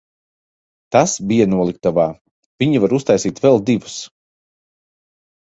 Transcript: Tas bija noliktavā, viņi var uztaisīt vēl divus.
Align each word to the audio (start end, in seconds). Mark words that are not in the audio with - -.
Tas 0.95 1.11
bija 1.31 1.45
noliktavā, 1.51 2.05
viņi 2.65 2.81
var 2.85 2.97
uztaisīt 2.99 3.43
vēl 3.45 3.61
divus. 3.71 4.01